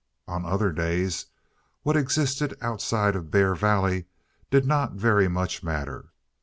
[0.27, 1.27] On other days
[1.83, 4.05] what existed outside of Bear Valley
[4.49, 6.09] did not very much matter.